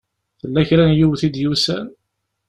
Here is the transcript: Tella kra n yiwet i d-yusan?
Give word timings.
Tella 0.41 0.61
kra 0.67 0.83
n 0.85 0.91
yiwet 0.97 1.21
i 1.27 1.29
d-yusan? 1.33 1.87